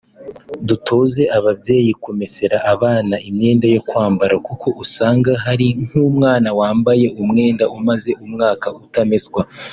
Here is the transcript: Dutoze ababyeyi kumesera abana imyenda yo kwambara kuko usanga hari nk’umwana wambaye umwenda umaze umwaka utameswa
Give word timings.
Dutoze 0.67 1.23
ababyeyi 1.37 1.91
kumesera 2.03 2.57
abana 2.73 3.15
imyenda 3.29 3.65
yo 3.75 3.81
kwambara 3.89 4.35
kuko 4.47 4.67
usanga 4.83 5.31
hari 5.45 5.67
nk’umwana 5.85 6.49
wambaye 6.59 7.05
umwenda 7.21 7.63
umaze 7.77 8.11
umwaka 8.25 8.67
utameswa 8.83 9.41